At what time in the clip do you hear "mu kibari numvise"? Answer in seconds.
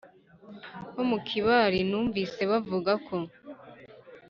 1.09-2.41